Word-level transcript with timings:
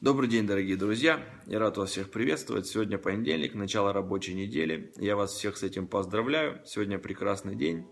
Добрый 0.00 0.30
день, 0.30 0.46
дорогие 0.46 0.78
друзья! 0.78 1.22
Я 1.44 1.58
рад 1.58 1.76
вас 1.76 1.90
всех 1.90 2.10
приветствовать. 2.10 2.66
Сегодня 2.66 2.96
понедельник, 2.96 3.54
начало 3.54 3.92
рабочей 3.92 4.32
недели. 4.32 4.94
Я 4.96 5.14
вас 5.14 5.34
всех 5.34 5.58
с 5.58 5.62
этим 5.62 5.86
поздравляю. 5.86 6.62
Сегодня 6.64 6.98
прекрасный 6.98 7.54
день. 7.54 7.86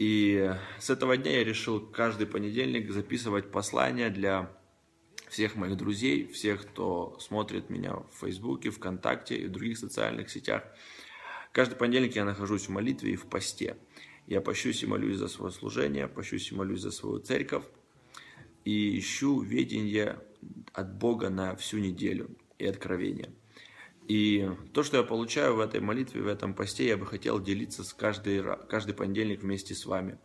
И 0.00 0.52
с 0.80 0.90
этого 0.90 1.16
дня 1.16 1.38
я 1.38 1.44
решил 1.44 1.78
каждый 1.78 2.26
понедельник 2.26 2.90
записывать 2.90 3.52
послания 3.52 4.10
для 4.10 4.50
всех 5.28 5.54
моих 5.54 5.76
друзей, 5.76 6.26
всех, 6.26 6.62
кто 6.62 7.16
смотрит 7.20 7.70
меня 7.70 7.92
в 7.92 8.10
Фейсбуке, 8.20 8.70
ВКонтакте 8.70 9.36
и 9.36 9.46
в 9.46 9.52
других 9.52 9.78
социальных 9.78 10.28
сетях. 10.28 10.64
Каждый 11.52 11.76
понедельник 11.76 12.16
я 12.16 12.24
нахожусь 12.24 12.66
в 12.66 12.70
молитве 12.70 13.12
и 13.12 13.16
в 13.16 13.26
посте. 13.26 13.76
Я 14.26 14.40
пощусь 14.40 14.82
и 14.82 14.86
молюсь 14.86 15.18
за 15.18 15.28
свое 15.28 15.52
служение, 15.52 16.08
пощусь 16.08 16.50
и 16.50 16.56
молюсь 16.56 16.80
за 16.80 16.90
свою 16.90 17.20
церковь 17.20 17.62
и 18.64 18.98
ищу 18.98 19.40
ведение 19.40 20.18
от 20.72 20.94
Бога 20.94 21.30
на 21.30 21.54
всю 21.56 21.78
неделю 21.78 22.30
и 22.58 22.66
откровение. 22.66 23.30
И 24.08 24.50
то, 24.72 24.82
что 24.82 24.96
я 24.96 25.02
получаю 25.02 25.54
в 25.54 25.60
этой 25.60 25.80
молитве, 25.80 26.22
в 26.22 26.26
этом 26.26 26.54
посте, 26.54 26.86
я 26.86 26.96
бы 26.96 27.06
хотел 27.06 27.40
делиться 27.40 27.84
с 27.84 27.92
каждый, 27.92 28.42
каждый 28.68 28.94
понедельник 28.94 29.42
вместе 29.42 29.74
с 29.74 29.86
вами. 29.86 30.18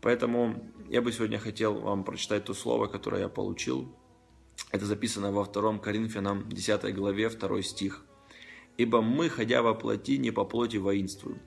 Поэтому 0.00 0.62
я 0.88 1.02
бы 1.02 1.12
сегодня 1.12 1.38
хотел 1.38 1.80
вам 1.80 2.04
прочитать 2.04 2.44
то 2.44 2.54
слово, 2.54 2.86
которое 2.86 3.22
я 3.22 3.28
получил. 3.28 3.94
Это 4.70 4.86
записано 4.86 5.32
во 5.32 5.44
2 5.44 5.78
Коринфянам 5.78 6.48
10 6.48 6.94
главе 6.94 7.28
2 7.28 7.62
стих. 7.62 8.04
«Ибо 8.78 9.02
мы, 9.02 9.28
ходя 9.28 9.62
во 9.62 9.74
плоти, 9.74 10.16
не 10.16 10.30
по 10.30 10.44
плоти 10.44 10.78
воинствуем, 10.78 11.40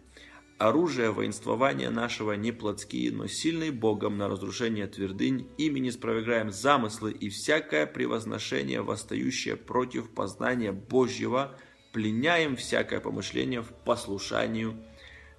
Оружие 0.57 1.11
воинствования 1.11 1.89
нашего 1.89 2.31
не 2.31 2.53
плотские, 2.53 3.11
но 3.11 3.27
сильные 3.27 3.73
Богом 3.73 4.17
на 4.17 4.29
разрушение 4.29 4.87
твердынь, 4.87 5.49
ими 5.57 5.79
не 5.79 5.91
справегаем 5.91 6.49
замыслы 6.49 7.11
и 7.11 7.27
всякое 7.27 7.85
превозношение, 7.85 8.81
восстающее 8.81 9.57
против 9.57 10.09
познания 10.11 10.71
Божьего, 10.71 11.57
пленяем 11.91 12.55
всякое 12.55 13.01
помышление 13.01 13.63
в 13.63 13.73
послушанию 13.83 14.81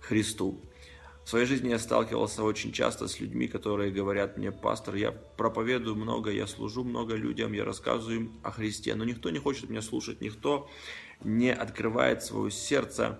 Христу. 0.00 0.60
В 1.24 1.30
своей 1.30 1.46
жизни 1.46 1.70
я 1.70 1.78
сталкивался 1.78 2.42
очень 2.44 2.70
часто 2.72 3.08
с 3.08 3.18
людьми, 3.18 3.48
которые 3.48 3.90
говорят 3.90 4.36
мне, 4.36 4.52
пастор, 4.52 4.96
я 4.96 5.12
проповедую 5.12 5.96
много, 5.96 6.30
я 6.30 6.46
служу 6.46 6.84
много 6.84 7.14
людям, 7.14 7.54
я 7.54 7.64
рассказываю 7.64 8.16
им 8.16 8.40
о 8.42 8.50
Христе, 8.50 8.94
но 8.94 9.04
никто 9.04 9.30
не 9.30 9.38
хочет 9.38 9.70
меня 9.70 9.80
слушать, 9.80 10.20
никто 10.20 10.68
не 11.24 11.54
открывает 11.54 12.22
свое 12.22 12.50
сердце 12.50 13.18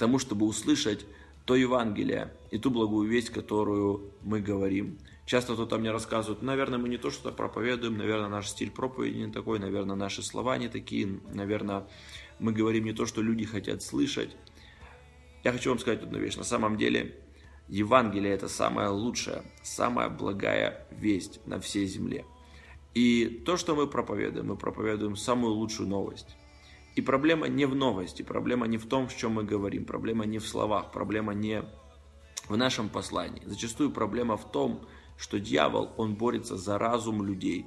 тому, 0.00 0.18
чтобы 0.18 0.46
услышать 0.46 1.04
то 1.44 1.54
Евангелие 1.54 2.32
и 2.50 2.58
ту 2.58 2.70
благую 2.70 3.06
весть, 3.08 3.28
которую 3.28 4.12
мы 4.22 4.40
говорим. 4.40 4.98
Часто 5.26 5.52
кто-то 5.52 5.76
мне 5.78 5.90
рассказывает, 5.90 6.42
наверное, 6.42 6.78
мы 6.78 6.88
не 6.88 6.96
то 6.96 7.10
что 7.10 7.30
проповедуем, 7.30 7.98
наверное, 7.98 8.30
наш 8.30 8.48
стиль 8.48 8.70
проповеди 8.70 9.18
не 9.18 9.30
такой, 9.30 9.58
наверное, 9.58 9.96
наши 9.96 10.22
слова 10.22 10.56
не 10.56 10.68
такие, 10.68 11.20
наверное, 11.34 11.86
мы 12.38 12.52
говорим 12.52 12.84
не 12.84 12.94
то, 12.94 13.04
что 13.04 13.20
люди 13.20 13.44
хотят 13.44 13.82
слышать. 13.82 14.34
Я 15.44 15.52
хочу 15.52 15.68
вам 15.68 15.78
сказать 15.78 16.02
одну 16.02 16.18
вещь. 16.18 16.36
На 16.36 16.44
самом 16.44 16.78
деле, 16.78 17.14
Евангелие– 17.68 18.32
это 18.34 18.48
самая 18.48 18.88
лучшая, 18.88 19.44
самая 19.62 20.08
благая 20.08 20.86
весть 20.90 21.46
на 21.46 21.60
всей 21.60 21.86
земле. 21.86 22.24
И 22.94 23.42
то, 23.44 23.58
что 23.58 23.76
мы 23.76 23.86
проповедуем, 23.86 24.46
мы 24.46 24.56
проповедуем 24.56 25.14
самую 25.14 25.52
лучшую 25.52 25.90
новость. 25.90 26.36
И 26.96 27.02
проблема 27.02 27.48
не 27.48 27.66
в 27.66 27.74
новости, 27.74 28.22
проблема 28.22 28.66
не 28.66 28.78
в 28.78 28.86
том, 28.86 29.08
в 29.08 29.16
чем 29.16 29.32
мы 29.32 29.44
говорим, 29.44 29.84
проблема 29.84 30.26
не 30.26 30.38
в 30.38 30.46
словах, 30.46 30.90
проблема 30.90 31.34
не 31.34 31.62
в 32.48 32.56
нашем 32.56 32.88
послании. 32.88 33.42
Зачастую 33.46 33.90
проблема 33.90 34.36
в 34.36 34.50
том, 34.50 34.86
что 35.16 35.38
дьявол, 35.38 35.92
он 35.96 36.14
борется 36.14 36.56
за 36.56 36.78
разум 36.78 37.22
людей. 37.22 37.66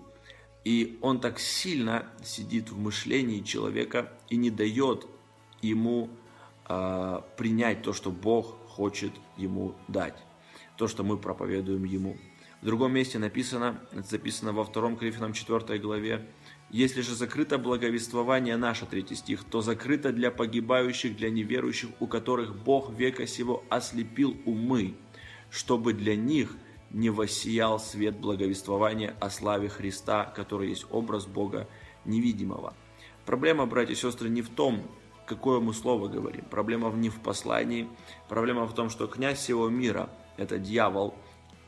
И 0.65 0.97
он 1.01 1.19
так 1.19 1.39
сильно 1.39 2.07
сидит 2.23 2.69
в 2.69 2.77
мышлении 2.77 3.41
человека 3.41 4.11
и 4.29 4.37
не 4.37 4.49
дает 4.49 5.05
ему 5.61 6.09
э, 6.67 7.21
принять 7.37 7.81
то, 7.81 7.93
что 7.93 8.11
Бог 8.11 8.57
хочет 8.67 9.13
ему 9.37 9.75
дать, 9.87 10.17
то, 10.77 10.87
что 10.87 11.03
мы 11.03 11.17
проповедуем 11.17 11.83
ему. 11.83 12.17
В 12.61 12.65
другом 12.65 12.93
месте 12.93 13.19
написано, 13.19 13.81
это 13.91 14.03
записано 14.03 14.53
во 14.53 14.63
2 14.63 14.95
Коринфянам 14.95 15.33
4 15.33 15.79
главе, 15.79 16.25
если 16.73 17.01
же 17.01 17.13
закрыто 17.13 17.59
благовествование 17.59 18.57
наше, 18.57 18.87
третий 18.87 19.13
стих, 19.13 19.43
то 19.43 19.61
закрыто 19.61 20.11
для 20.11 20.31
погибающих, 20.31 21.15
для 21.15 21.29
неверующих, 21.29 21.91
у 21.99 22.07
которых 22.07 22.55
Бог 22.55 22.91
века 22.91 23.27
сего 23.27 23.63
ослепил 23.69 24.35
умы, 24.45 24.95
чтобы 25.51 25.93
для 25.93 26.15
них 26.15 26.49
не 26.89 27.11
воссиял 27.11 27.79
свет 27.79 28.17
благовествования 28.17 29.15
о 29.19 29.29
славе 29.29 29.69
Христа, 29.69 30.25
который 30.25 30.69
есть 30.69 30.87
образ 30.89 31.27
Бога 31.27 31.69
невидимого. 32.05 32.73
Проблема, 33.23 33.67
братья 33.67 33.93
и 33.93 33.95
сестры, 33.95 34.29
не 34.29 34.41
в 34.41 34.49
том, 34.49 34.81
какое 35.27 35.59
мы 35.59 35.75
слово 35.75 36.07
говорим. 36.07 36.43
Проблема 36.49 36.89
не 36.89 37.09
в 37.09 37.19
послании. 37.19 37.87
Проблема 38.29 38.65
в 38.65 38.73
том, 38.73 38.89
что 38.89 39.05
князь 39.05 39.37
всего 39.37 39.69
мира, 39.69 40.09
это 40.37 40.57
дьявол, 40.57 41.13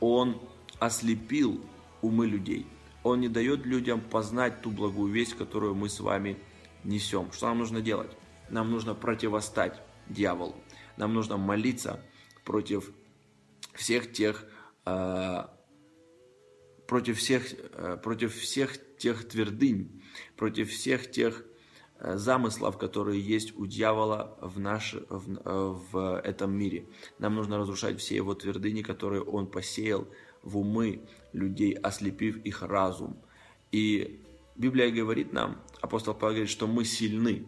он 0.00 0.40
ослепил 0.80 1.60
умы 2.02 2.26
людей– 2.26 2.66
он 3.06 3.20
не 3.20 3.28
дает 3.28 3.64
людям 3.64 4.00
познать 4.00 4.62
ту 4.62 4.70
благую 4.70 5.12
весть, 5.12 5.34
которую 5.34 5.76
мы 5.76 5.88
с 5.88 6.00
вами 6.00 6.38
несем. 6.82 7.30
Что 7.30 7.46
нам 7.46 7.58
нужно 7.58 7.80
делать? 7.80 8.10
Нам 8.50 8.70
нужно 8.72 8.94
противостать 8.94 9.80
дьяволу. 10.08 10.56
Нам 10.96 11.14
нужно 11.14 11.36
молиться 11.36 12.00
против 12.44 12.90
всех 13.74 14.12
тех, 14.12 14.44
э, 14.86 15.44
против 16.88 17.18
всех, 17.18 17.46
э, 17.52 17.96
против 18.02 18.34
всех 18.34 18.76
тех 18.98 19.28
твердынь, 19.28 20.02
против 20.36 20.70
всех 20.70 21.08
тех 21.08 21.44
э, 22.00 22.16
замыслов, 22.16 22.76
которые 22.76 23.20
есть 23.20 23.56
у 23.56 23.66
дьявола 23.66 24.36
в, 24.40 24.58
наш, 24.58 24.94
в, 24.94 25.38
э, 25.44 25.76
в 25.92 26.20
этом 26.24 26.58
мире. 26.58 26.88
Нам 27.20 27.36
нужно 27.36 27.56
разрушать 27.56 28.00
все 28.00 28.16
его 28.16 28.34
твердыни, 28.34 28.82
которые 28.82 29.22
он 29.22 29.46
посеял 29.46 30.08
в 30.46 30.56
умы 30.58 31.02
людей, 31.32 31.72
ослепив 31.72 32.38
их 32.38 32.62
разум. 32.62 33.16
И 33.72 34.22
Библия 34.54 34.90
говорит 34.90 35.32
нам, 35.32 35.60
апостол 35.80 36.14
Павел 36.14 36.34
говорит, 36.34 36.50
что 36.50 36.66
мы 36.66 36.84
сильны 36.84 37.44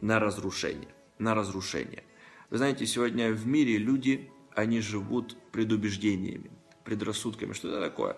на 0.00 0.20
разрушение, 0.20 0.94
на 1.18 1.34
разрушение. 1.34 2.04
Вы 2.50 2.58
знаете, 2.58 2.86
сегодня 2.86 3.32
в 3.32 3.46
мире 3.46 3.78
люди, 3.78 4.30
они 4.54 4.80
живут 4.80 5.36
предубеждениями, 5.50 6.50
предрассудками. 6.84 7.54
Что 7.54 7.68
это 7.68 7.80
такое? 7.80 8.16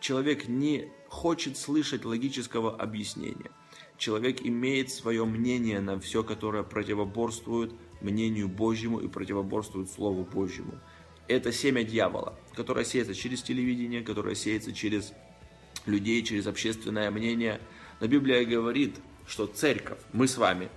Человек 0.00 0.48
не 0.48 0.90
хочет 1.08 1.56
слышать 1.56 2.04
логического 2.04 2.74
объяснения. 2.76 3.50
Человек 3.98 4.42
имеет 4.42 4.90
свое 4.90 5.24
мнение 5.24 5.80
на 5.80 5.98
все, 5.98 6.22
которое 6.22 6.62
противоборствует 6.62 7.72
мнению 8.00 8.48
Божьему 8.48 9.00
и 9.00 9.08
противоборствует 9.08 9.90
Слову 9.90 10.24
Божьему 10.24 10.80
это 11.28 11.52
семя 11.52 11.84
дьявола, 11.84 12.38
которое 12.54 12.84
сеется 12.84 13.14
через 13.14 13.42
телевидение, 13.42 14.02
которое 14.02 14.34
сеется 14.34 14.72
через 14.72 15.12
людей, 15.86 16.22
через 16.22 16.46
общественное 16.46 17.10
мнение. 17.10 17.60
Но 18.00 18.06
Библия 18.06 18.44
говорит, 18.44 18.96
что 19.26 19.46
церковь, 19.46 19.98
мы 20.12 20.28
с 20.28 20.36
вами, 20.36 20.68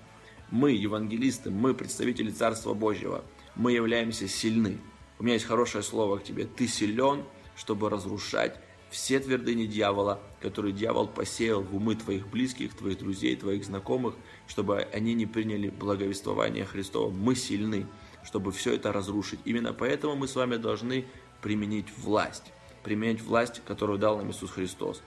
мы, 0.52 0.72
евангелисты, 0.72 1.50
мы, 1.50 1.74
представители 1.74 2.30
Царства 2.30 2.74
Божьего, 2.74 3.24
мы 3.56 3.72
являемся 3.72 4.28
сильны. 4.28 4.80
У 5.20 5.24
меня 5.24 5.34
есть 5.34 5.46
хорошее 5.46 5.84
слово 5.84 6.18
к 6.18 6.24
тебе. 6.24 6.46
Ты 6.46 6.68
силен, 6.68 7.24
чтобы 7.56 7.90
разрушать 7.90 8.60
все 8.90 9.20
твердыни 9.20 9.66
дьявола, 9.66 10.22
которые 10.40 10.74
дьявол 10.74 11.08
посеял 11.08 11.62
в 11.62 11.76
умы 11.76 11.96
твоих 11.96 12.28
близких, 12.28 12.74
твоих 12.76 13.00
друзей, 13.00 13.36
твоих 13.36 13.66
знакомых, 13.66 14.16
чтобы 14.48 14.88
они 14.94 15.14
не 15.14 15.26
приняли 15.26 15.70
благовествование 15.70 16.66
Христова. 16.66 17.10
Мы 17.10 17.36
сильны 17.36 17.88
чтобы 18.26 18.52
все 18.52 18.74
это 18.74 18.92
разрушить. 18.92 19.40
Именно 19.46 19.74
поэтому 19.74 20.16
мы 20.16 20.28
с 20.28 20.36
вами 20.36 20.58
должны 20.58 21.06
применить 21.42 21.88
власть. 21.98 22.52
Применить 22.84 23.22
власть, 23.22 23.62
которую 23.66 24.00
дал 24.00 24.18
нам 24.18 24.32
Иисус 24.32 24.52
Христос. 24.52 25.02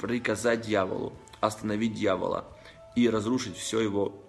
Приказать 0.00 0.62
дьяволу, 0.62 1.12
остановить 1.40 1.94
дьявола 1.94 2.44
и 2.94 3.08
разрушить 3.08 3.56
все 3.56 3.80
его 3.80 4.24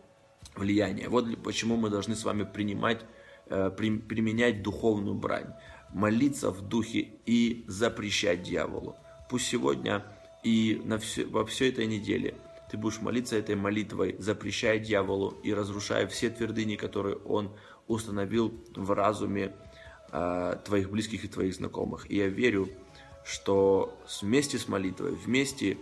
влияние. 0.56 1.10
Вот 1.10 1.26
почему 1.44 1.76
мы 1.76 1.90
должны 1.90 2.16
с 2.16 2.24
вами 2.24 2.44
принимать, 2.44 3.02
э, 3.48 3.70
применять 3.72 4.64
духовную 4.64 5.16
брань, 5.16 5.54
молиться 5.92 6.52
в 6.52 6.62
духе 6.62 7.10
и 7.26 7.66
запрещать 7.68 8.44
дьяволу. 8.44 8.96
Пусть 9.30 9.48
сегодня 9.48 10.04
и 10.44 10.82
на 10.86 10.98
все, 10.98 11.26
во 11.26 11.46
всей 11.46 11.72
этой 11.72 11.86
неделе 11.86 12.36
ты 12.70 12.78
будешь 12.78 13.02
молиться 13.02 13.36
этой 13.36 13.56
молитвой, 13.56 14.16
запрещая 14.20 14.80
дьяволу 14.80 15.32
и 15.44 15.54
разрушая 15.54 16.08
все 16.08 16.30
твердыни, 16.30 16.76
которые 16.76 17.16
он 17.18 17.52
установил 17.90 18.54
в 18.76 18.92
разуме 18.92 19.54
э, 20.12 20.56
твоих 20.64 20.90
близких 20.90 21.26
и 21.26 21.28
твоих 21.28 21.54
знакомых. 21.56 22.10
И 22.10 22.16
я 22.16 22.28
верю, 22.28 22.70
что 23.26 24.00
вместе 24.22 24.58
с 24.58 24.70
молитвой, 24.70 25.12
вместе 25.12 25.78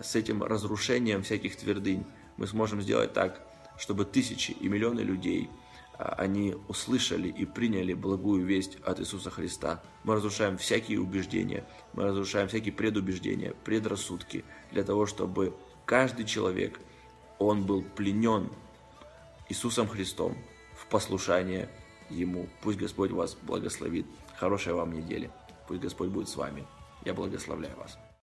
с 0.00 0.14
этим 0.14 0.44
разрушением 0.44 1.22
всяких 1.22 1.56
твердынь 1.56 2.04
мы 2.36 2.46
сможем 2.46 2.80
сделать 2.80 3.12
так, 3.12 3.40
чтобы 3.76 4.04
тысячи 4.04 4.52
и 4.52 4.68
миллионы 4.68 5.00
людей 5.00 5.50
э, 5.98 6.04
они 6.18 6.54
услышали 6.68 7.28
и 7.28 7.44
приняли 7.44 7.94
благую 7.94 8.46
весть 8.46 8.78
от 8.84 9.00
Иисуса 9.00 9.30
Христа. 9.30 9.82
Мы 10.04 10.14
разрушаем 10.14 10.58
всякие 10.58 11.00
убеждения, 11.00 11.64
мы 11.94 12.04
разрушаем 12.04 12.46
всякие 12.46 12.72
предубеждения, 12.72 13.54
предрассудки, 13.64 14.44
для 14.70 14.84
того, 14.84 15.06
чтобы 15.06 15.52
Каждый 15.86 16.24
человек, 16.24 16.80
он 17.38 17.64
был 17.64 17.82
пленен 17.82 18.50
Иисусом 19.48 19.86
Христом 19.86 20.36
в 20.76 20.86
послушание 20.86 21.68
Ему. 22.10 22.46
Пусть 22.62 22.78
Господь 22.78 23.10
вас 23.10 23.36
благословит. 23.42 24.06
Хорошей 24.36 24.72
вам 24.72 24.92
недели. 24.92 25.30
Пусть 25.66 25.80
Господь 25.80 26.08
будет 26.08 26.28
с 26.28 26.36
вами. 26.36 26.64
Я 27.04 27.14
благословляю 27.14 27.76
вас. 27.76 27.98